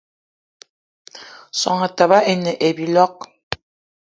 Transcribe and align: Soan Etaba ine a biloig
Soan 1.61 1.83
Etaba 1.89 2.19
ine 2.33 2.51
a 2.67 2.67
biloig 2.79 3.15